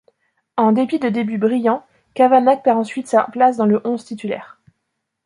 [0.57, 4.59] En dépit de débuts brillants, Kavanagh perd ensuite sa place dans le onze titulaire.